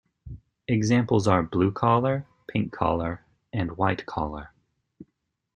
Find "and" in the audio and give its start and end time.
3.53-3.77